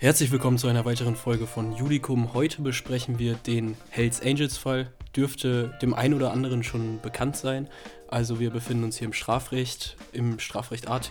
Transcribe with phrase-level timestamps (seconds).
[0.00, 2.32] Herzlich willkommen zu einer weiteren Folge von Judikum.
[2.32, 4.92] Heute besprechen wir den Hells Angels Fall.
[5.16, 7.68] Dürfte dem einen oder anderen schon bekannt sein.
[8.06, 11.10] Also wir befinden uns hier im Strafrecht, im Strafrecht AT.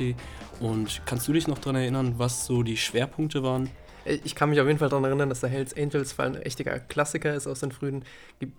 [0.62, 3.70] Und kannst du dich noch daran erinnern, was so die Schwerpunkte waren?
[4.06, 6.64] Ich kann mich auf jeden Fall daran erinnern, dass der Hells Angels Fall ein echter
[6.80, 8.06] Klassiker ist aus den frühen,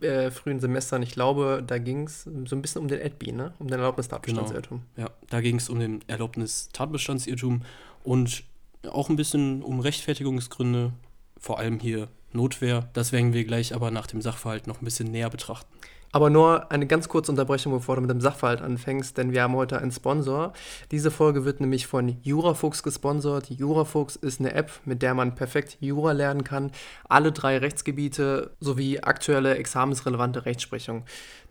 [0.03, 1.03] äh, frühen Semestern.
[1.03, 3.55] Ich glaube, da ging es so ein bisschen um den ADB, ne?
[3.59, 4.83] um den Erlaubnistatbestandsirrtum.
[4.95, 5.09] Genau.
[5.09, 7.63] Ja, da ging es um den Erlaubnistatbestandsirrtum
[8.05, 8.45] und
[8.91, 10.93] auch ein bisschen um Rechtfertigungsgründe,
[11.39, 12.89] vor allem hier Notwehr.
[12.93, 15.73] Das werden wir gleich aber nach dem Sachverhalt noch ein bisschen näher betrachten.
[16.11, 19.55] Aber nur eine ganz kurze Unterbrechung, bevor du mit dem Sachverhalt anfängst, denn wir haben
[19.55, 20.55] heute einen Sponsor.
[20.91, 23.51] Diese Folge wird nämlich von Jurafuchs gesponsert.
[23.51, 26.73] Jurafuchs ist eine App, mit der man perfekt Jura lernen kann.
[27.09, 31.05] Alle drei Rechtsgebiete sowie aktuelle examensrelevante Rechtsprechung.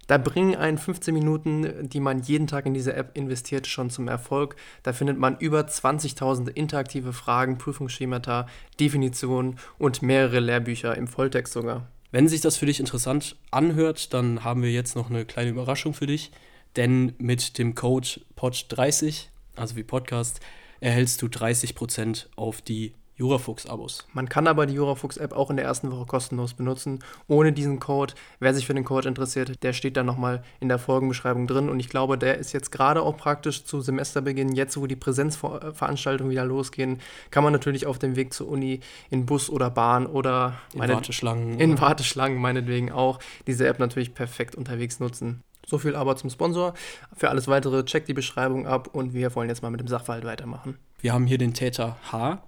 [0.08, 4.08] Da bringen einen 15 Minuten, die man jeden Tag in diese App investiert, schon zum
[4.08, 4.56] Erfolg.
[4.84, 8.48] Da findet man über 20.000 interaktive Fragen, Prüfungsschemata,
[8.80, 11.88] Definitionen und mehrere Lehrbücher im Volltext sogar.
[12.12, 15.94] Wenn sich das für dich interessant anhört, dann haben wir jetzt noch eine kleine Überraschung
[15.94, 16.32] für dich.
[16.78, 20.40] Denn mit dem Code POD30, also wie Podcast,
[20.80, 24.08] erhältst du 30% auf die Jurafuchs-Abos.
[24.14, 28.14] Man kann aber die Jurafuchs-App auch in der ersten Woche kostenlos benutzen, ohne diesen Code.
[28.40, 31.70] Wer sich für den Code interessiert, der steht dann nochmal in der Folgenbeschreibung drin.
[31.70, 36.32] Und ich glaube, der ist jetzt gerade auch praktisch zu Semesterbeginn, jetzt wo die Präsenzveranstaltungen
[36.32, 37.00] wieder losgehen,
[37.32, 41.60] kann man natürlich auf dem Weg zur Uni in Bus oder Bahn oder in Warteschlangen.
[41.60, 45.42] In Warteschlangen meinetwegen auch diese App natürlich perfekt unterwegs nutzen.
[45.66, 46.74] So viel aber zum Sponsor.
[47.16, 50.24] Für alles weitere checkt die Beschreibung ab und wir wollen jetzt mal mit dem Sachverhalt
[50.24, 50.78] weitermachen.
[51.02, 52.42] Wir haben hier den Täter H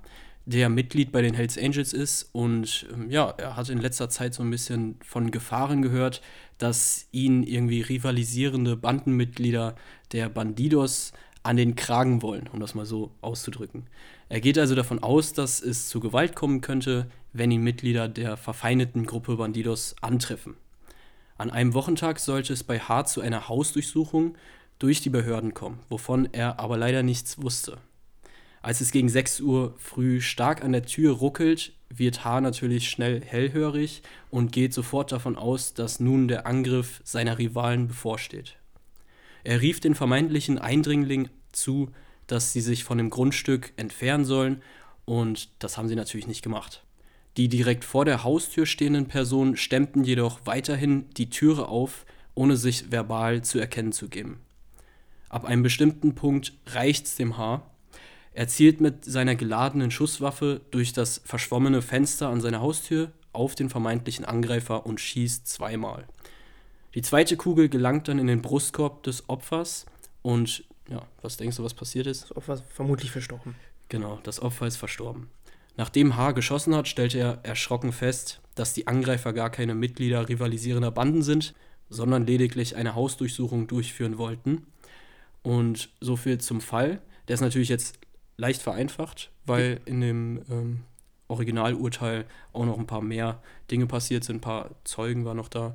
[0.49, 4.33] der Mitglied bei den Hells Angels ist und ähm, ja, er hat in letzter Zeit
[4.33, 6.23] so ein bisschen von Gefahren gehört,
[6.57, 9.75] dass ihn irgendwie rivalisierende Bandenmitglieder
[10.11, 13.85] der Bandidos an den Kragen wollen, um das mal so auszudrücken.
[14.27, 18.35] Er geht also davon aus, dass es zu Gewalt kommen könnte, wenn ihn Mitglieder der
[18.35, 20.55] verfeindeten Gruppe Bandidos antreffen.
[21.37, 24.35] An einem Wochentag sollte es bei Hart zu einer Hausdurchsuchung
[24.79, 27.77] durch die Behörden kommen, wovon er aber leider nichts wusste.
[28.61, 32.41] Als es gegen 6 Uhr früh stark an der Tür ruckelt, wird H.
[32.41, 38.57] natürlich schnell hellhörig und geht sofort davon aus, dass nun der Angriff seiner Rivalen bevorsteht.
[39.43, 41.89] Er rief den vermeintlichen Eindringling zu,
[42.27, 44.61] dass sie sich von dem Grundstück entfernen sollen,
[45.05, 46.83] und das haben sie natürlich nicht gemacht.
[47.37, 52.05] Die direkt vor der Haustür stehenden Personen stemmten jedoch weiterhin die Türe auf,
[52.35, 54.39] ohne sich verbal zu erkennen zu geben.
[55.29, 57.69] Ab einem bestimmten Punkt reicht's dem Haar
[58.33, 63.69] er zielt mit seiner geladenen Schusswaffe durch das verschwommene Fenster an seiner Haustür auf den
[63.69, 66.05] vermeintlichen Angreifer und schießt zweimal.
[66.95, 69.85] Die zweite Kugel gelangt dann in den Brustkorb des Opfers
[70.21, 72.23] und ja, was denkst du, was passiert ist?
[72.23, 73.55] Das Opfer ist vermutlich verstorben.
[73.89, 75.29] Genau, das Opfer ist verstorben.
[75.77, 76.31] Nachdem H.
[76.31, 81.53] geschossen hat, stellt er erschrocken fest, dass die Angreifer gar keine Mitglieder rivalisierender Banden sind,
[81.89, 84.67] sondern lediglich eine Hausdurchsuchung durchführen wollten.
[85.41, 87.01] Und so viel zum Fall.
[87.27, 87.97] Der ist natürlich jetzt
[88.39, 90.79] leicht vereinfacht, weil in dem ähm,
[91.27, 95.73] Originalurteil auch noch ein paar mehr Dinge passiert sind, ein paar Zeugen waren noch da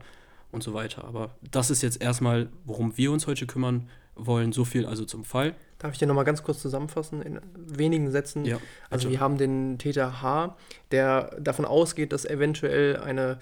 [0.51, 1.05] und so weiter.
[1.05, 4.53] Aber das ist jetzt erstmal, worum wir uns heute kümmern wollen.
[4.53, 5.55] So viel also zum Fall.
[5.79, 8.45] Darf ich dir nochmal ganz kurz zusammenfassen in wenigen Sätzen?
[8.45, 8.59] Ja.
[8.89, 10.57] Also wir haben den Täter H,
[10.91, 13.39] der davon ausgeht, dass eventuell eine,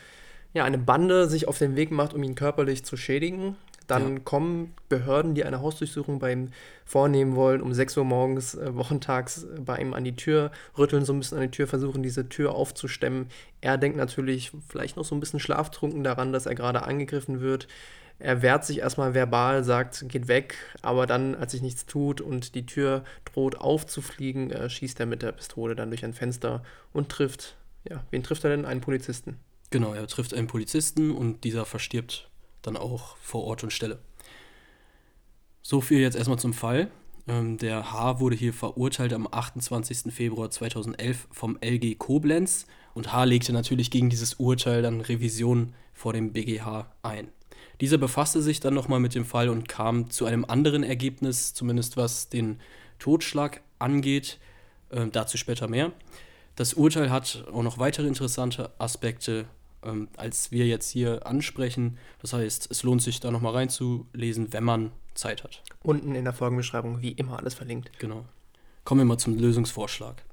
[0.52, 3.56] ja, eine Bande sich auf den Weg macht, um ihn körperlich zu schädigen.
[3.86, 4.22] Dann ja.
[4.24, 6.50] kommen Behörden, die eine Hausdurchsuchung bei ihm
[6.84, 11.04] vornehmen wollen, um 6 Uhr morgens, äh, wochentags äh, bei ihm an die Tür, rütteln
[11.04, 13.28] so ein bisschen an die Tür, versuchen diese Tür aufzustemmen.
[13.60, 17.68] Er denkt natürlich vielleicht noch so ein bisschen schlaftrunken daran, dass er gerade angegriffen wird.
[18.18, 22.54] Er wehrt sich erstmal verbal, sagt, geht weg, aber dann, als sich nichts tut und
[22.54, 26.62] die Tür droht aufzufliegen, äh, schießt er mit der Pistole dann durch ein Fenster
[26.92, 27.56] und trifft,
[27.88, 28.64] ja, wen trifft er denn?
[28.64, 29.38] Einen Polizisten.
[29.70, 32.28] Genau, er trifft einen Polizisten und dieser verstirbt
[32.62, 33.98] dann auch vor Ort und Stelle.
[35.62, 36.90] So viel jetzt erstmal zum Fall.
[37.28, 38.20] Ähm, der H.
[38.20, 40.12] wurde hier verurteilt am 28.
[40.12, 43.24] Februar 2011 vom LG Koblenz und H.
[43.24, 47.28] legte natürlich gegen dieses Urteil dann Revision vor dem BGH ein.
[47.80, 51.96] Dieser befasste sich dann nochmal mit dem Fall und kam zu einem anderen Ergebnis, zumindest
[51.96, 52.60] was den
[52.98, 54.38] Totschlag angeht.
[54.90, 55.92] Äh, dazu später mehr.
[56.56, 59.46] Das Urteil hat auch noch weitere interessante Aspekte
[59.84, 61.98] ähm, als wir jetzt hier ansprechen.
[62.20, 65.62] Das heißt, es lohnt sich da nochmal reinzulesen, wenn man Zeit hat.
[65.82, 67.90] Unten in der Folgenbeschreibung wie immer alles verlinkt.
[67.98, 68.24] Genau.
[68.84, 70.24] Kommen wir mal zum Lösungsvorschlag.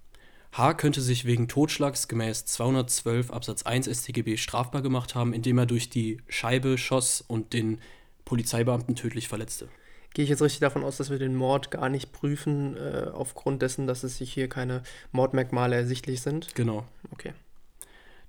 [0.54, 0.74] H.
[0.74, 5.90] könnte sich wegen Totschlags gemäß 212 Absatz 1 StGB strafbar gemacht haben, indem er durch
[5.90, 7.80] die Scheibe schoss und den
[8.26, 9.70] Polizeibeamten tödlich verletzte.
[10.14, 13.62] Gehe ich jetzt richtig davon aus, dass wir den Mord gar nicht prüfen, äh, aufgrund
[13.62, 14.82] dessen, dass es sich hier keine
[15.12, 16.56] Mordmerkmale ersichtlich sind?
[16.56, 16.84] Genau.
[17.12, 17.34] Okay.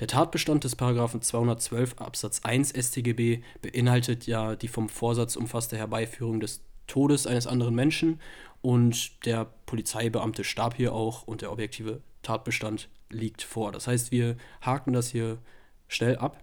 [0.01, 6.41] Der Tatbestand des Paragraphen 212 Absatz 1 StGB beinhaltet ja die vom Vorsatz umfasste Herbeiführung
[6.41, 8.19] des Todes eines anderen Menschen
[8.63, 13.73] und der Polizeibeamte starb hier auch und der objektive Tatbestand liegt vor.
[13.73, 15.37] Das heißt, wir haken das hier
[15.87, 16.43] schnell ab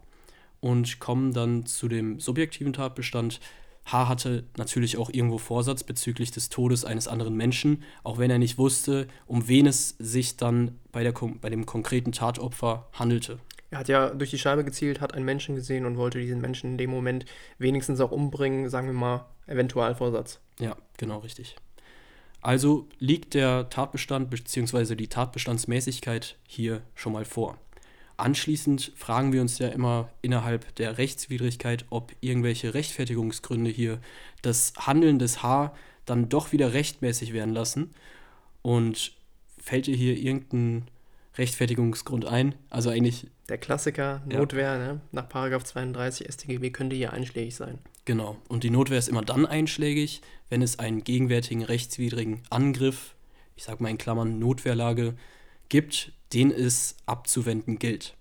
[0.60, 3.40] und kommen dann zu dem subjektiven Tatbestand.
[3.88, 4.08] H.
[4.08, 8.58] hatte natürlich auch irgendwo Vorsatz bezüglich des Todes eines anderen Menschen, auch wenn er nicht
[8.58, 13.40] wusste, um wen es sich dann bei, der, bei dem konkreten Tatopfer handelte.
[13.70, 16.72] Er hat ja durch die Scheibe gezielt, hat einen Menschen gesehen und wollte diesen Menschen
[16.72, 17.26] in dem Moment
[17.58, 20.40] wenigstens auch umbringen, sagen wir mal, Eventualvorsatz.
[20.60, 21.56] Ja, genau richtig.
[22.42, 24.96] Also liegt der Tatbestand bzw.
[24.96, 27.58] die Tatbestandsmäßigkeit hier schon mal vor.
[28.18, 34.00] Anschließend fragen wir uns ja immer innerhalb der Rechtswidrigkeit, ob irgendwelche Rechtfertigungsgründe hier
[34.42, 35.74] das Handeln des H
[36.06, 37.92] dann doch wieder rechtmäßig werden lassen.
[38.64, 39.14] Und
[39.60, 40.88] fällt dir hier irgendein
[41.38, 42.56] Rechtfertigungsgrund ein?
[42.70, 43.28] Also eigentlich.
[43.50, 44.94] Der Klassiker, Notwehr, ja.
[44.94, 45.02] ne?
[45.12, 47.78] nach 32 StGB könnte hier einschlägig sein.
[48.06, 48.38] Genau.
[48.48, 53.16] Und die Notwehr ist immer dann einschlägig, wenn es einen gegenwärtigen rechtswidrigen Angriff,
[53.56, 55.16] ich sag mal in Klammern Notwehrlage,
[55.70, 58.16] gibt, den es abzuwenden gilt.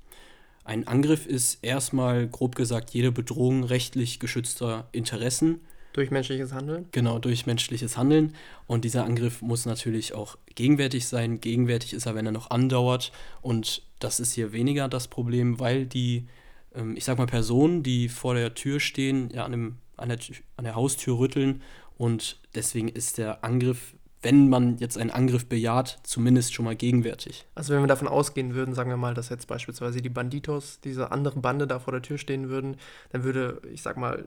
[0.65, 5.61] Ein Angriff ist erstmal, grob gesagt, jede Bedrohung rechtlich geschützter Interessen.
[5.93, 6.87] Durch menschliches Handeln?
[6.91, 8.35] Genau, durch menschliches Handeln.
[8.67, 11.41] Und dieser Angriff muss natürlich auch gegenwärtig sein.
[11.41, 13.13] Gegenwärtig ist er, wenn er noch andauert.
[13.43, 16.27] Und das ist hier weniger das Problem, weil die,
[16.75, 20.19] ähm, ich sag mal, Personen, die vor der Tür stehen, ja, an, dem, an, der,
[20.57, 21.63] an der Haustür rütteln.
[21.97, 27.45] Und deswegen ist der Angriff wenn man jetzt einen Angriff bejaht, zumindest schon mal gegenwärtig.
[27.55, 31.13] Also wenn wir davon ausgehen würden, sagen wir mal, dass jetzt beispielsweise die Banditos, diese
[31.13, 32.77] andere Bande da vor der Tür stehen würden,
[33.11, 34.27] dann würde, ich sag mal,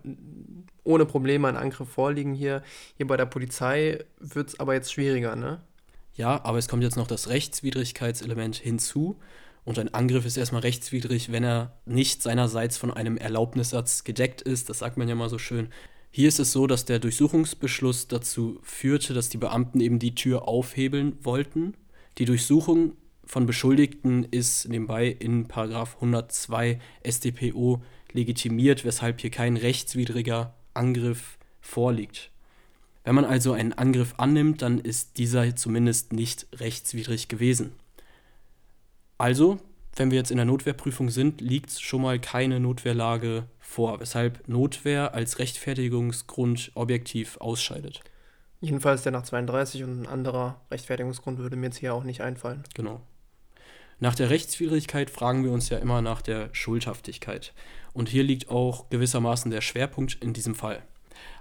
[0.84, 2.64] ohne Probleme ein Angriff vorliegen hier.
[2.98, 5.60] Hier bei der Polizei wird es aber jetzt schwieriger, ne?
[6.14, 9.20] Ja, aber es kommt jetzt noch das Rechtswidrigkeitselement hinzu.
[9.66, 14.70] Und ein Angriff ist erstmal rechtswidrig, wenn er nicht seinerseits von einem Erlaubnissatz gedeckt ist.
[14.70, 15.70] Das sagt man ja mal so schön.
[16.12, 20.48] Hier ist es so, dass der Durchsuchungsbeschluss dazu führte, dass die Beamten eben die Tür
[20.48, 21.76] aufhebeln wollten.
[22.18, 31.38] Die Durchsuchung von Beschuldigten ist nebenbei in 102 StPO legitimiert, weshalb hier kein rechtswidriger Angriff
[31.62, 32.32] vorliegt.
[33.04, 37.74] Wenn man also einen Angriff annimmt, dann ist dieser zumindest nicht rechtswidrig gewesen.
[39.20, 39.60] Also,
[40.00, 45.14] wenn wir jetzt in der Notwehrprüfung sind, liegt schon mal keine Notwehrlage vor, weshalb Notwehr
[45.14, 48.02] als Rechtfertigungsgrund objektiv ausscheidet.
[48.62, 52.64] Jedenfalls der nach 32 und ein anderer Rechtfertigungsgrund würde mir jetzt hier auch nicht einfallen.
[52.74, 53.02] Genau.
[54.00, 57.54] Nach der Rechtswidrigkeit fragen wir uns ja immer nach der Schuldhaftigkeit.
[57.94, 60.82] Und hier liegt auch gewissermaßen der Schwerpunkt in diesem Fall.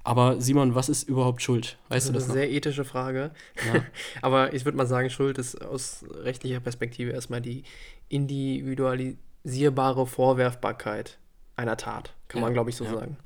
[0.05, 1.79] Aber Simon, was ist überhaupt Schuld?
[1.89, 2.23] Weißt das du das?
[2.25, 2.45] Ist eine noch?
[2.47, 3.31] sehr ethische Frage.
[3.67, 3.85] Ja.
[4.23, 7.65] Aber ich würde mal sagen, Schuld ist aus rechtlicher Perspektive erstmal die
[8.09, 11.19] individualisierbare Vorwerfbarkeit
[11.57, 12.93] einer Tat, kann ja, man, glaube ich, so ja.
[12.93, 13.17] sagen.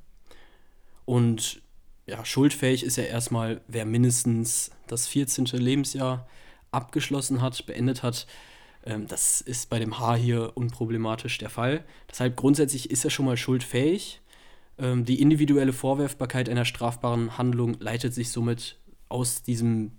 [1.05, 1.63] Und
[2.07, 5.45] ja, schuldfähig ist ja erstmal, wer mindestens das 14.
[5.47, 6.27] Lebensjahr
[6.71, 8.27] abgeschlossen hat, beendet hat.
[8.85, 11.85] Ähm, das ist bei dem H hier unproblematisch der Fall.
[12.11, 14.22] Deshalb grundsätzlich ist er schon mal schuldfähig.
[14.79, 18.79] Ähm, die individuelle Vorwerfbarkeit einer strafbaren Handlung leitet sich somit
[19.09, 19.93] aus diesem,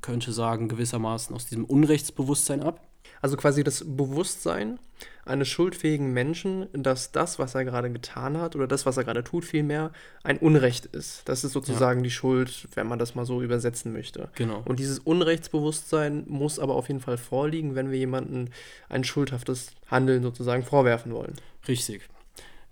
[0.00, 2.86] könnte sagen, gewissermaßen aus diesem Unrechtsbewusstsein ab.
[3.20, 4.78] Also quasi das Bewusstsein
[5.24, 9.24] eines schuldfähigen Menschen, dass das, was er gerade getan hat oder das, was er gerade
[9.24, 9.92] tut, vielmehr
[10.22, 11.22] ein Unrecht ist.
[11.26, 12.04] Das ist sozusagen ja.
[12.04, 14.28] die Schuld, wenn man das mal so übersetzen möchte.
[14.34, 14.62] Genau.
[14.64, 18.48] Und dieses Unrechtsbewusstsein muss aber auf jeden Fall vorliegen, wenn wir jemandem
[18.88, 21.34] ein schuldhaftes Handeln sozusagen vorwerfen wollen.
[21.66, 22.02] Richtig.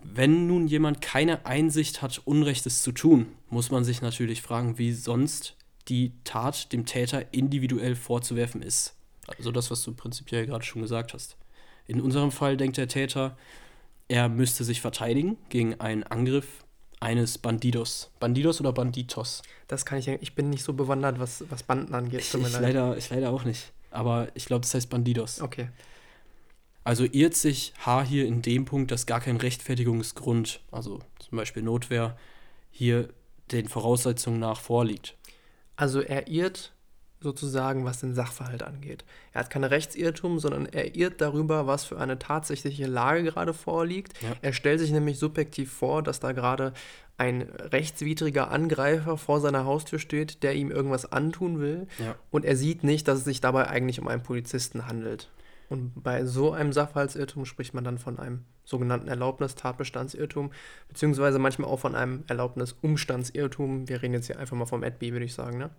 [0.04, 4.92] Wenn nun jemand keine Einsicht hat, Unrechtes zu tun, muss man sich natürlich fragen, wie
[4.92, 5.56] sonst
[5.88, 8.94] die Tat dem Täter individuell vorzuwerfen ist.
[9.38, 11.36] Also das, was du prinzipiell gerade schon gesagt hast.
[11.86, 13.36] In unserem Fall denkt der Täter,
[14.08, 16.64] er müsste sich verteidigen gegen einen Angriff
[17.00, 18.10] eines Bandidos.
[18.20, 19.42] Bandidos oder Banditos?
[19.66, 22.20] Das kann ich, ich bin nicht so bewandert, was, was Banden angeht.
[22.20, 23.72] Ich, ich, leider, ich leider auch nicht.
[23.90, 25.40] Aber ich glaube, das heißt Bandidos.
[25.40, 25.68] Okay.
[26.84, 31.62] Also irrt sich H hier in dem Punkt, dass gar kein Rechtfertigungsgrund, also zum Beispiel
[31.62, 32.16] Notwehr,
[32.70, 33.08] hier
[33.52, 35.16] den Voraussetzungen nach vorliegt.
[35.76, 36.72] Also er irrt
[37.20, 39.04] sozusagen, was den Sachverhalt angeht.
[39.32, 44.20] Er hat keine Rechtsirrtum, sondern er irrt darüber, was für eine tatsächliche Lage gerade vorliegt.
[44.22, 44.34] Ja.
[44.42, 46.72] Er stellt sich nämlich subjektiv vor, dass da gerade
[47.18, 51.86] ein rechtswidriger Angreifer vor seiner Haustür steht, der ihm irgendwas antun will.
[51.98, 52.16] Ja.
[52.30, 55.28] Und er sieht nicht, dass es sich dabei eigentlich um einen Polizisten handelt.
[55.72, 60.52] Und bei so einem Sachverhaltsirrtum spricht man dann von einem sogenannten Erlaubnis-Tatbestandsirrtum,
[60.88, 63.88] beziehungsweise manchmal auch von einem Erlaubnis-Umstandsirrtum.
[63.88, 65.70] Wir reden jetzt hier einfach mal vom AdB, würde ich sagen, ne?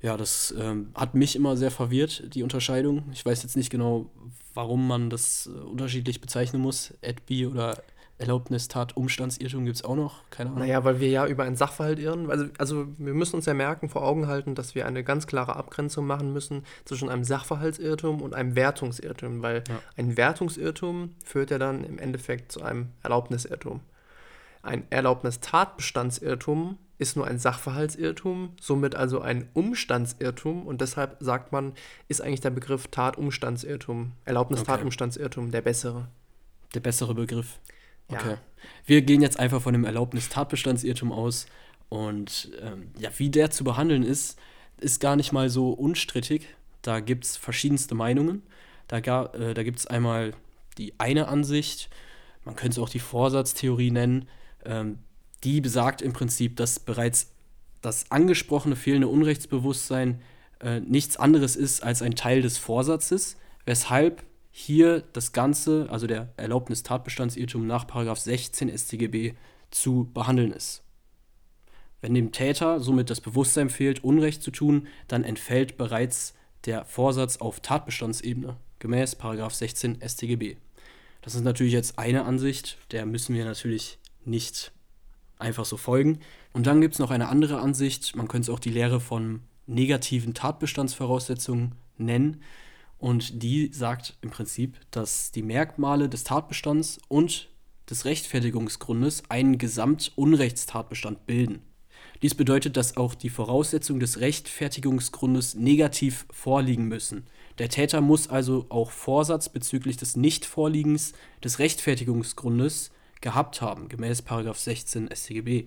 [0.00, 3.02] Ja, das ähm, hat mich immer sehr verwirrt, die Unterscheidung.
[3.12, 4.10] Ich weiß jetzt nicht genau,
[4.54, 6.94] warum man das äh, unterschiedlich bezeichnen muss.
[7.04, 7.82] AdB oder
[8.18, 10.60] Erlaubnistat, Umstandsirrtum gibt es auch noch, keine Ahnung.
[10.60, 12.30] Naja, weil wir ja über einen Sachverhalt irren.
[12.30, 15.56] Also, also wir müssen uns ja merken, vor Augen halten, dass wir eine ganz klare
[15.56, 19.80] Abgrenzung machen müssen zwischen einem Sachverhaltsirrtum und einem Wertungsirrtum, weil ja.
[19.96, 23.80] ein Wertungsirrtum führt ja dann im Endeffekt zu einem Erlaubnisirrtum.
[24.62, 31.72] Ein Erlaubnistatbestandsirrtum ist nur ein Sachverhaltsirrtum, somit also ein Umstandsirrtum und deshalb sagt man,
[32.06, 35.52] ist eigentlich der Begriff Tatumstandsirrtum, Erlaubnistatumstandsirrtum okay.
[35.52, 36.08] der bessere.
[36.74, 37.58] Der bessere Begriff.
[38.14, 38.30] Okay.
[38.30, 38.38] Ja.
[38.86, 41.46] Wir gehen jetzt einfach von dem Erlaubnis-Tatbestandsirrtum aus.
[41.88, 44.38] Und ähm, ja, wie der zu behandeln ist,
[44.78, 46.48] ist gar nicht mal so unstrittig.
[46.82, 48.42] Da gibt es verschiedenste Meinungen.
[48.88, 50.32] Da, äh, da gibt es einmal
[50.78, 51.90] die eine Ansicht,
[52.44, 54.28] man könnte es auch die Vorsatztheorie nennen,
[54.64, 54.98] ähm,
[55.44, 57.32] die besagt im Prinzip, dass bereits
[57.80, 60.20] das angesprochene fehlende Unrechtsbewusstsein
[60.60, 66.32] äh, nichts anderes ist als ein Teil des Vorsatzes, weshalb hier das Ganze, also der
[66.36, 67.86] Erlaubnis-Tatbestandsirrtum nach
[68.18, 69.34] 16 StGB
[69.70, 70.84] zu behandeln ist.
[72.02, 76.34] Wenn dem Täter somit das Bewusstsein fehlt, Unrecht zu tun, dann entfällt bereits
[76.66, 79.16] der Vorsatz auf Tatbestandsebene gemäß
[79.54, 80.56] 16 StGB.
[81.22, 84.72] Das ist natürlich jetzt eine Ansicht, der müssen wir natürlich nicht
[85.38, 86.18] einfach so folgen.
[86.52, 89.40] Und dann gibt es noch eine andere Ansicht, man könnte es auch die Lehre von
[89.66, 92.42] negativen Tatbestandsvoraussetzungen nennen.
[93.02, 97.48] Und die sagt im Prinzip, dass die Merkmale des Tatbestands und
[97.90, 101.62] des Rechtfertigungsgrundes einen Gesamtunrechtstatbestand bilden.
[102.22, 107.26] Dies bedeutet, dass auch die Voraussetzungen des Rechtfertigungsgrundes negativ vorliegen müssen.
[107.58, 115.10] Der Täter muss also auch Vorsatz bezüglich des Nichtvorliegens des Rechtfertigungsgrundes gehabt haben, gemäß 16
[115.12, 115.66] StGB.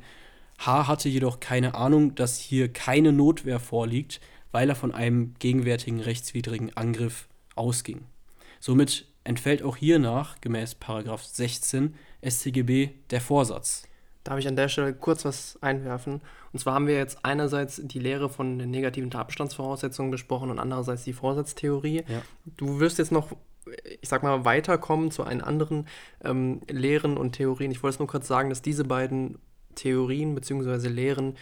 [0.59, 4.21] H hatte jedoch keine Ahnung, dass hier keine Notwehr vorliegt,
[4.55, 8.05] weil er von einem gegenwärtigen rechtswidrigen Angriff ausging.
[8.61, 10.77] Somit entfällt auch hiernach, gemäß
[11.33, 11.93] 16
[12.25, 13.83] StGB, der Vorsatz.
[14.23, 16.21] Darf ich an der Stelle kurz was einwerfen?
[16.53, 21.03] Und zwar haben wir jetzt einerseits die Lehre von den negativen Tatbestandsvoraussetzungen besprochen und andererseits
[21.03, 22.05] die Vorsatztheorie.
[22.07, 22.21] Ja.
[22.55, 23.33] Du wirst jetzt noch,
[23.99, 25.85] ich sag mal, weiterkommen zu einen anderen
[26.23, 27.71] ähm, Lehren und Theorien.
[27.71, 29.37] Ich wollte es nur kurz sagen, dass diese beiden
[29.75, 30.87] Theorien bzw.
[30.87, 31.35] Lehren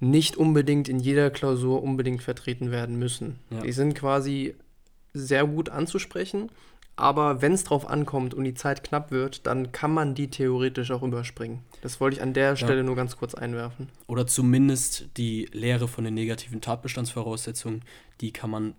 [0.00, 3.38] nicht unbedingt in jeder Klausur unbedingt vertreten werden müssen.
[3.50, 3.60] Ja.
[3.60, 4.54] Die sind quasi
[5.12, 6.50] sehr gut anzusprechen,
[6.96, 10.90] aber wenn es drauf ankommt und die Zeit knapp wird, dann kann man die theoretisch
[10.90, 11.62] auch überspringen.
[11.82, 12.82] Das wollte ich an der Stelle ja.
[12.82, 13.88] nur ganz kurz einwerfen.
[14.06, 17.82] Oder zumindest die Lehre von den negativen Tatbestandsvoraussetzungen,
[18.20, 18.74] die kann man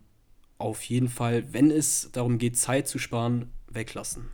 [0.57, 4.29] auf jeden Fall, wenn es darum geht, Zeit zu sparen, weglassen.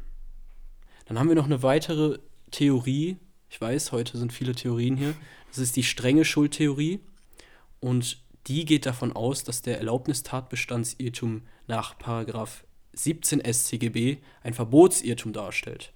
[1.08, 2.20] Dann haben wir noch eine weitere
[2.52, 3.18] Theorie.
[3.52, 5.14] Ich weiß, heute sind viele Theorien hier.
[5.50, 7.02] Das ist die strenge Schuldtheorie
[7.82, 11.96] und die geht davon aus, dass der Erlaubnistatbestandsirrtum nach
[12.94, 15.92] 17 StGB ein Verbotsirrtum darstellt.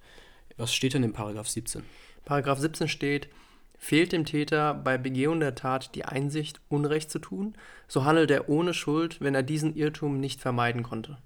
[0.58, 1.82] Was steht denn in Paragraph 17?
[2.26, 3.30] Paragraph 17 steht,
[3.78, 7.56] fehlt dem Täter bei Begehung der Tat die Einsicht, Unrecht zu tun,
[7.88, 11.16] so handelt er ohne Schuld, wenn er diesen Irrtum nicht vermeiden konnte.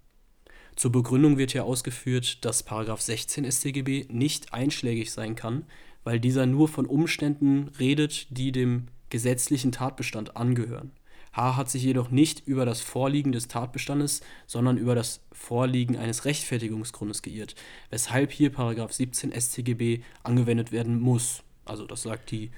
[0.77, 2.63] Zur Begründung wird hier ausgeführt, dass
[3.01, 5.67] 16 StGB nicht einschlägig sein kann,
[6.04, 10.92] weil dieser nur von Umständen redet, die dem gesetzlichen Tatbestand angehören.
[11.33, 11.57] H.
[11.57, 17.23] hat sich jedoch nicht über das Vorliegen des Tatbestandes, sondern über das Vorliegen eines Rechtfertigungsgrundes
[17.23, 17.54] geirrt,
[17.90, 18.50] weshalb hier
[18.92, 21.45] 17 StGB angewendet werden muss.
[21.64, 22.50] Also das sagt die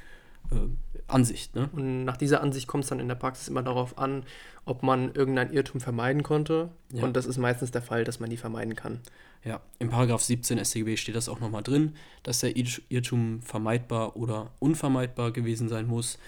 [1.07, 1.55] Ansicht.
[1.55, 1.69] Ne?
[1.73, 4.25] Und nach dieser Ansicht kommt es dann in der Praxis immer darauf an,
[4.65, 6.71] ob man irgendein Irrtum vermeiden konnte.
[6.93, 7.05] Ja.
[7.05, 9.01] Und das ist meistens der Fall, dass man die vermeiden kann.
[9.45, 14.51] Ja, im Paragraph 17 StGB steht das auch nochmal drin, dass der Irrtum vermeidbar oder
[14.61, 16.19] unvermeidbar gewesen sein muss.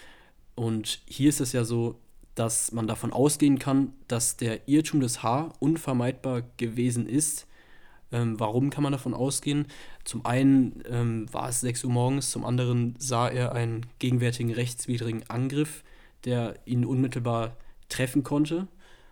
[0.56, 2.00] Und hier ist es ja so,
[2.35, 7.47] dass man davon ausgehen kann, dass der Irrtum des H unvermeidbar gewesen ist.
[8.14, 9.66] Ähm, warum kann man davon ausgehen?
[10.04, 15.28] Zum einen ähm, war es 6 Uhr morgens, zum anderen sah er einen gegenwärtigen rechtswidrigen
[15.28, 15.83] Angriff,
[16.25, 17.56] der ihn unmittelbar
[17.88, 18.68] treffen konnte.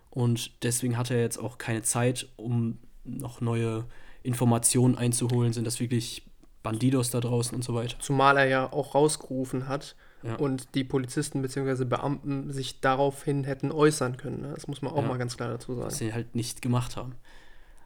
[0.09, 3.83] Und deswegen hat er jetzt auch keine Zeit, um noch neue
[4.21, 5.51] Informationen einzuholen.
[5.51, 6.23] Sind das wirklich
[6.61, 7.99] Bandidos da draußen und so weiter?
[7.99, 10.35] Zumal er ja auch rausgerufen hat ja.
[10.35, 11.83] und die Polizisten bzw.
[11.83, 14.43] Beamten sich daraufhin hätten äußern können.
[14.43, 14.53] Ne?
[14.55, 15.09] Das muss man auch ja.
[15.09, 15.87] mal ganz klar dazu sagen.
[15.87, 17.15] Was sie halt nicht gemacht haben.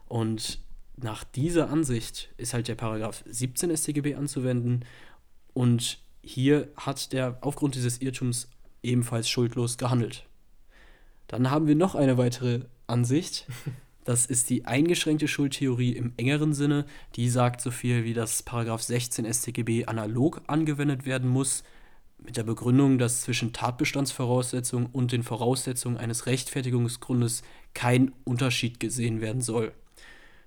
[0.06, 0.60] Und
[1.02, 4.84] nach dieser Ansicht ist halt der Paragraph 17 StGB anzuwenden
[5.54, 8.48] und hier hat der aufgrund dieses Irrtums
[8.82, 10.26] ebenfalls schuldlos gehandelt.
[11.26, 13.46] Dann haben wir noch eine weitere Ansicht.
[14.04, 16.86] Das ist die eingeschränkte Schuldtheorie im engeren Sinne.
[17.14, 21.62] Die sagt so viel wie, dass Paragraph 16 StGB analog angewendet werden muss,
[22.16, 27.42] mit der Begründung, dass zwischen Tatbestandsvoraussetzungen und den Voraussetzungen eines Rechtfertigungsgrundes
[27.74, 29.72] kein Unterschied gesehen werden soll.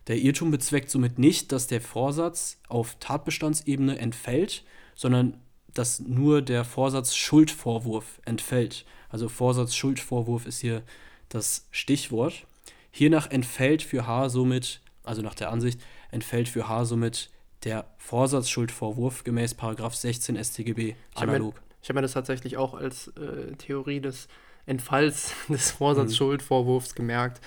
[0.08, 4.64] Der Irrtum bezweckt somit nicht, dass der Vorsatz auf Tatbestandsebene entfällt,
[4.96, 5.38] sondern
[5.74, 8.86] dass nur der Vorsatz Schuldvorwurf entfällt.
[9.10, 10.84] Also Vorsatz Schuldvorwurf ist hier
[11.30, 12.46] das Stichwort.
[12.92, 15.80] Hiernach entfällt für H somit, also nach der Ansicht,
[16.12, 17.30] entfällt für H somit
[17.64, 21.62] der Vorsatzschuldvorwurf gemäß 16 StGB analog.
[21.82, 24.28] Ich habe mir, das tatsächlich auch als äh, Theorie des
[24.66, 27.42] Entfalls des Vorsatzschuldvorwurfs gemerkt.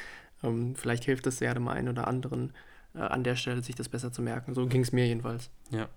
[0.44, 2.52] Ähm, vielleicht hilft es ja dem einen oder anderen
[2.94, 4.54] äh, an der Stelle, sich das besser zu merken.
[4.54, 5.50] So ging es mir jedenfalls.
[5.70, 5.88] Ja.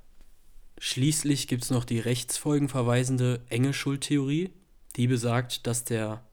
[0.80, 4.52] Schließlich gibt es noch die rechtsfolgenverweisende enge Schuldtheorie,
[4.96, 6.24] die besagt, dass der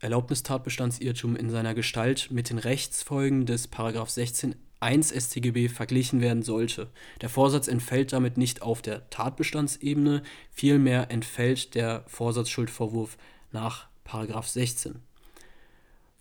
[0.00, 6.90] Erlaubnistatbestandsirrtum in seiner Gestalt mit den Rechtsfolgen des 16 1 StGB verglichen werden sollte.
[7.20, 13.16] Der Vorsatz entfällt damit nicht auf der Tatbestandsebene, vielmehr entfällt der Vorsatzschuldvorwurf
[13.52, 14.96] nach 16.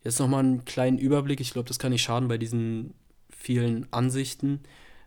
[0.03, 2.93] Jetzt nochmal einen kleinen Überblick, ich glaube, das kann nicht schaden bei diesen
[3.29, 4.62] vielen Ansichten.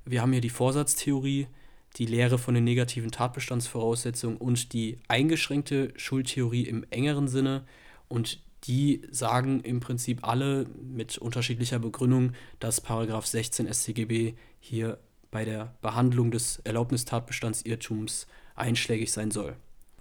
[0.05, 1.49] Wir haben hier die Vorsatztheorie,
[1.97, 7.65] die Lehre von den negativen Tatbestandsvoraussetzungen und die eingeschränkte Schuldtheorie im engeren Sinne.
[8.09, 14.99] Und die sagen im Prinzip alle mit unterschiedlicher Begründung, dass Paragraph 16 StGB hier
[15.31, 19.57] bei der Behandlung des Erlaubnistatbestandsirrtums einschlägig sein soll.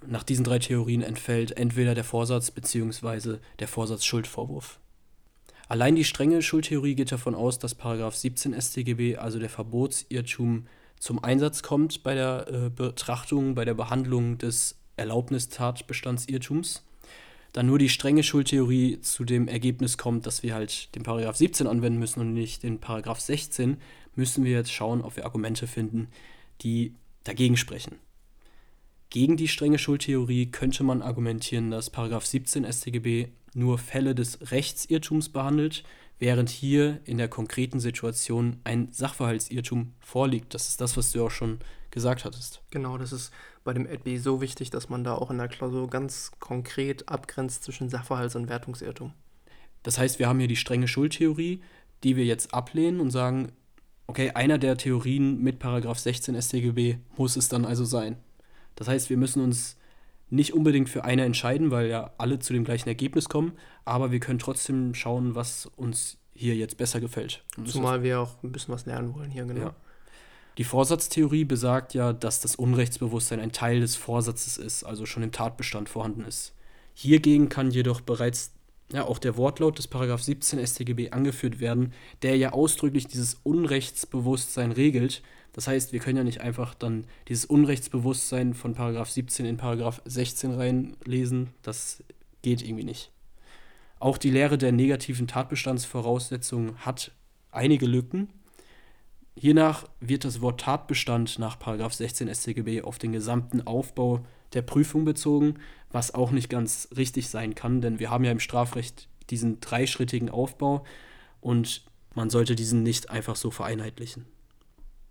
[0.06, 3.38] Nach diesen drei Theorien entfällt entweder der Vorsatz bzw.
[3.60, 4.80] der Vorsatzschuldvorwurf.
[5.68, 10.68] Allein die strenge Schuldtheorie geht davon aus, dass Paragraph 17 StGB, also der Verbotsirrtum,
[11.00, 16.84] zum Einsatz kommt bei der äh, Betrachtung, bei der Behandlung des Erlaubnistatbestandsirrtums
[17.54, 21.68] dann nur die strenge Schuldtheorie zu dem Ergebnis kommt, dass wir halt den Paragraph 17
[21.68, 23.78] anwenden müssen und nicht den Paragraph 16,
[24.16, 26.08] müssen wir jetzt schauen, ob wir Argumente finden,
[26.62, 28.00] die dagegen sprechen.
[29.14, 35.30] Gegen die strenge Schuldtheorie könnte man argumentieren, dass Paragraph 17 StGB nur Fälle des Rechtsirrtums
[35.30, 35.84] behandelt,
[36.18, 40.56] während hier in der konkreten Situation ein Sachverhaltsirrtum vorliegt.
[40.56, 41.60] Das ist das, was du auch schon
[41.92, 42.64] gesagt hattest.
[42.72, 43.32] Genau, das ist
[43.64, 47.64] bei dem AdB so wichtig, dass man da auch in der Klausur ganz konkret abgrenzt
[47.64, 49.14] zwischen Sachverhalts- und Wertungsirrtum.
[49.84, 51.62] Das heißt, wir haben hier die strenge Schuldtheorie,
[52.04, 53.52] die wir jetzt ablehnen und sagen,
[54.08, 58.18] okay, einer der Theorien mit Paragraph 16 StGB muss es dann also sein.
[58.76, 59.78] Das heißt, wir müssen uns
[60.30, 63.54] nicht unbedingt für eine entscheiden, weil ja alle zu dem gleichen Ergebnis kommen,
[63.86, 67.44] aber wir können trotzdem schauen, was uns hier jetzt besser gefällt.
[67.66, 69.62] Zumal wir auch ein bisschen was lernen wollen hier, genau.
[69.62, 69.76] Ja.
[70.58, 75.32] Die Vorsatztheorie besagt ja, dass das Unrechtsbewusstsein ein Teil des Vorsatzes ist, also schon im
[75.32, 76.54] Tatbestand vorhanden ist.
[76.94, 78.54] Hiergegen kann jedoch bereits
[78.94, 84.72] ja, auch der Wortlaut des Paragraph 17 StGB angeführt werden, der ja ausdrücklich dieses Unrechtsbewusstsein
[84.72, 85.24] regelt.
[85.52, 90.02] Das heißt, wir können ja nicht einfach dann dieses Unrechtsbewusstsein von Paragraph 17 in Paragraph
[90.06, 91.50] 16 reinlesen.
[91.64, 92.04] Das
[92.44, 93.12] geht irgendwie nicht.
[94.00, 97.12] Auch die Lehre der negativen Tatbestandsvoraussetzungen hat
[97.52, 98.30] einige Lücken,
[99.36, 101.58] Hiernach wird das Wort Tatbestand nach
[101.92, 105.56] 16 StGB auf den gesamten Aufbau der Prüfung bezogen,
[105.92, 110.30] was auch nicht ganz richtig sein kann, denn wir haben ja im Strafrecht diesen dreischrittigen
[110.30, 110.86] Aufbau
[111.42, 114.26] und man sollte diesen nicht einfach so vereinheitlichen.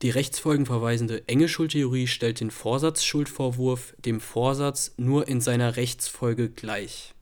[0.03, 7.15] Die rechtsfolgenverweisende enge Schuldtheorie stellt den Vorsatzschuldvorwurf dem Vorsatz nur in seiner Rechtsfolge gleich.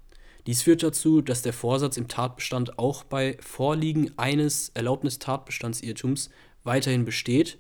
[0.47, 6.31] Dies führt dazu, dass der Vorsatz im Tatbestand auch bei Vorliegen eines Erlaubnistatbestandsirrtums
[6.65, 7.59] weiterhin besteht,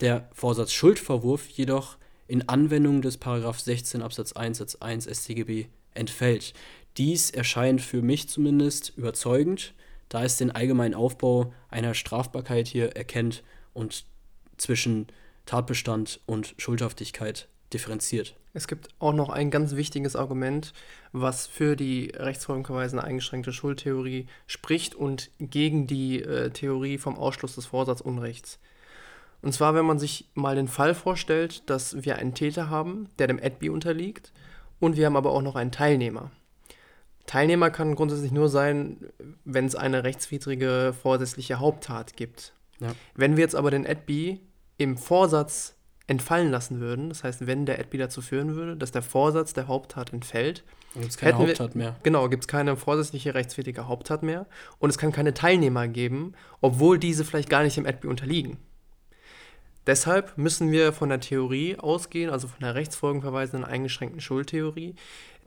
[0.00, 1.96] der Vorsatz Schuldvorwurf jedoch
[2.26, 3.18] in Anwendung des
[3.64, 6.52] 16 Absatz 1 Satz 1 StGB entfällt.
[6.96, 9.74] Dies erscheint für mich zumindest überzeugend,
[10.08, 14.04] da es den allgemeinen Aufbau einer Strafbarkeit hier erkennt und
[14.56, 15.06] zwischen
[15.46, 18.34] Tatbestand und Schuldhaftigkeit differenziert.
[18.54, 20.72] Es gibt auch noch ein ganz wichtiges Argument,
[21.12, 27.66] was für die rechtsfolgenverweisende eingeschränkte Schuldtheorie spricht und gegen die äh, Theorie vom Ausschluss des
[27.66, 28.58] Vorsatzunrechts.
[29.42, 33.28] Und zwar, wenn man sich mal den Fall vorstellt, dass wir einen Täter haben, der
[33.28, 34.32] dem ADBI unterliegt,
[34.80, 36.30] und wir haben aber auch noch einen Teilnehmer.
[37.26, 38.96] Teilnehmer kann grundsätzlich nur sein,
[39.44, 42.54] wenn es eine rechtswidrige vorsätzliche Haupttat gibt.
[42.80, 42.94] Ja.
[43.14, 44.40] Wenn wir jetzt aber den ADBI
[44.78, 45.74] im Vorsatz
[46.08, 49.68] entfallen lassen würden, das heißt, wenn der Adby dazu führen würde, dass der Vorsatz der
[49.68, 51.96] Haupttat entfällt, gibt es keine Haupttat mehr.
[52.02, 54.46] Genau, gibt es keine vorsätzliche rechtswidrige Haupttat mehr
[54.78, 58.56] und es kann keine Teilnehmer geben, obwohl diese vielleicht gar nicht dem Adby unterliegen.
[59.88, 64.94] Deshalb müssen wir von der Theorie ausgehen, also von der rechtsfolgenverweisenden eingeschränkten Schuldtheorie,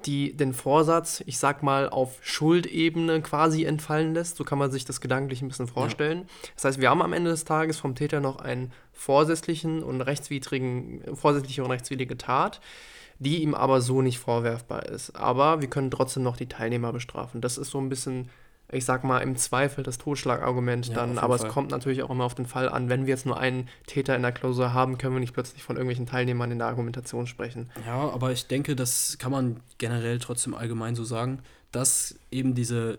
[0.07, 4.37] die den Vorsatz, ich sag mal, auf Schuldebene quasi entfallen lässt.
[4.37, 6.21] So kann man sich das gedanklich ein bisschen vorstellen.
[6.21, 6.49] Ja.
[6.55, 11.03] Das heißt, wir haben am Ende des Tages vom Täter noch einen vorsätzlichen und rechtswidrigen,
[11.15, 12.61] vorsätzliche und rechtswidrige Tat,
[13.19, 15.15] die ihm aber so nicht vorwerfbar ist.
[15.15, 17.41] Aber wir können trotzdem noch die Teilnehmer bestrafen.
[17.41, 18.29] Das ist so ein bisschen
[18.71, 21.17] ich sag mal, im Zweifel das Totschlagargument ja, dann.
[21.17, 21.47] Aber Fall.
[21.47, 22.89] es kommt natürlich auch immer auf den Fall an.
[22.89, 25.75] Wenn wir jetzt nur einen Täter in der Klausur haben, können wir nicht plötzlich von
[25.75, 27.69] irgendwelchen Teilnehmern in der Argumentation sprechen.
[27.85, 31.39] Ja, aber ich denke, das kann man generell trotzdem allgemein so sagen,
[31.71, 32.97] dass eben diese,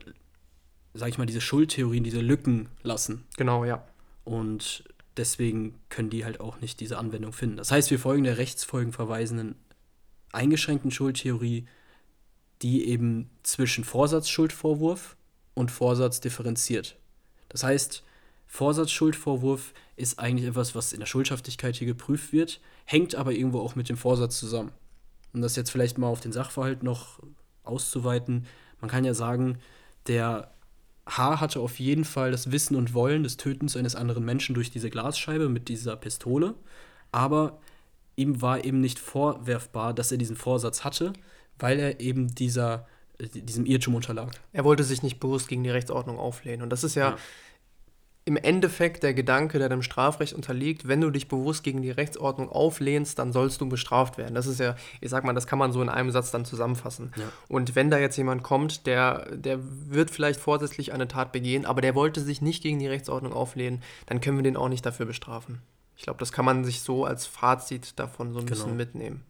[0.92, 3.24] sag ich mal, diese Schuldtheorien diese Lücken lassen.
[3.36, 3.82] Genau, ja.
[4.24, 4.84] Und
[5.16, 7.56] deswegen können die halt auch nicht diese Anwendung finden.
[7.56, 9.56] Das heißt, wir folgen der rechtsfolgenverweisenden
[10.32, 11.66] eingeschränkten Schuldtheorie,
[12.62, 15.16] die eben zwischen Vorsatzschuldvorwurf
[15.54, 16.96] und Vorsatz differenziert.
[17.48, 18.02] Das heißt,
[18.46, 23.76] Vorsatzschuldvorwurf ist eigentlich etwas, was in der Schuldhaftigkeit hier geprüft wird, hängt aber irgendwo auch
[23.76, 24.72] mit dem Vorsatz zusammen.
[25.32, 27.20] Um das jetzt vielleicht mal auf den Sachverhalt noch
[27.64, 28.46] auszuweiten,
[28.80, 29.58] man kann ja sagen,
[30.06, 30.52] der
[31.06, 34.70] H hatte auf jeden Fall das Wissen und Wollen des Tötens eines anderen Menschen durch
[34.70, 36.54] diese Glasscheibe mit dieser Pistole,
[37.10, 37.58] aber
[38.16, 41.12] ihm war eben nicht vorwerfbar, dass er diesen Vorsatz hatte,
[41.58, 42.86] weil er eben dieser
[43.28, 44.32] diesem Irrtum unterlag.
[44.52, 46.62] Er wollte sich nicht bewusst gegen die Rechtsordnung auflehnen.
[46.62, 47.16] Und das ist ja, ja,
[48.24, 52.48] im Endeffekt der Gedanke, der dem Strafrecht unterliegt, wenn du dich bewusst gegen die Rechtsordnung
[52.48, 54.34] auflehnst, dann sollst du bestraft werden.
[54.34, 57.12] Das ist ja, ich sag mal, das kann man so in einem Satz dann zusammenfassen.
[57.16, 57.24] Ja.
[57.48, 61.80] Und wenn da jetzt jemand kommt, der, der wird vielleicht vorsätzlich eine Tat begehen, aber
[61.80, 65.06] der wollte sich nicht gegen die Rechtsordnung auflehnen, dann können wir den auch nicht dafür
[65.06, 65.60] bestrafen.
[65.96, 68.56] Ich glaube, das kann man sich so als Fazit davon so ein genau.
[68.56, 69.24] bisschen mitnehmen.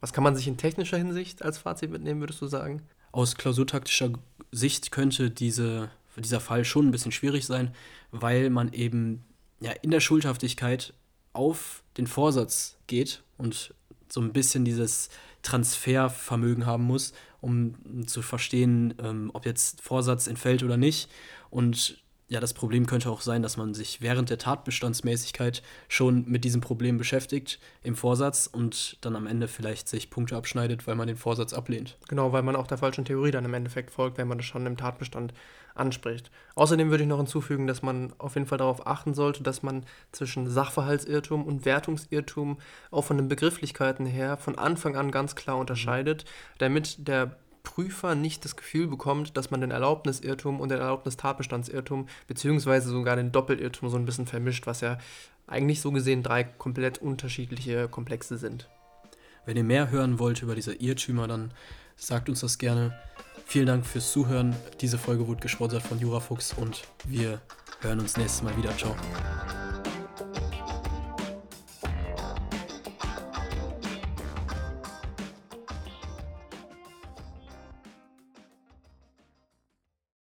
[0.00, 2.82] Was kann man sich in technischer Hinsicht als Fazit mitnehmen, würdest du sagen?
[3.12, 4.12] Aus klausurtaktischer
[4.50, 7.74] Sicht könnte diese, dieser Fall schon ein bisschen schwierig sein,
[8.10, 9.24] weil man eben
[9.60, 10.92] ja, in der Schuldhaftigkeit
[11.32, 13.74] auf den Vorsatz geht und
[14.08, 15.08] so ein bisschen dieses
[15.42, 17.74] Transfervermögen haben muss, um
[18.06, 21.08] zu verstehen, ähm, ob jetzt Vorsatz entfällt oder nicht.
[21.50, 22.01] Und
[22.32, 26.62] ja, das Problem könnte auch sein, dass man sich während der Tatbestandsmäßigkeit schon mit diesem
[26.62, 31.18] Problem beschäftigt im Vorsatz und dann am Ende vielleicht sich Punkte abschneidet, weil man den
[31.18, 31.98] Vorsatz ablehnt.
[32.08, 34.64] Genau, weil man auch der falschen Theorie dann im Endeffekt folgt, wenn man das schon
[34.64, 35.34] im Tatbestand
[35.74, 36.30] anspricht.
[36.54, 39.84] Außerdem würde ich noch hinzufügen, dass man auf jeden Fall darauf achten sollte, dass man
[40.10, 42.58] zwischen Sachverhaltsirrtum und Wertungsirrtum
[42.90, 46.24] auch von den Begrifflichkeiten her von Anfang an ganz klar unterscheidet,
[46.56, 47.36] damit der
[47.74, 53.32] Prüfer nicht das Gefühl bekommt, dass man den Erlaubnisirrtum und den Erlaubnistatbestandsirrtum beziehungsweise sogar den
[53.32, 54.98] Doppelirrtum so ein bisschen vermischt, was ja
[55.46, 58.68] eigentlich so gesehen drei komplett unterschiedliche Komplexe sind.
[59.46, 61.52] Wenn ihr mehr hören wollt über diese Irrtümer, dann
[61.96, 62.94] sagt uns das gerne.
[63.46, 64.54] Vielen Dank fürs Zuhören.
[64.82, 67.40] Diese Folge wurde gesponsert von Jurafuchs und wir
[67.80, 68.76] hören uns nächstes Mal wieder.
[68.76, 68.94] Ciao.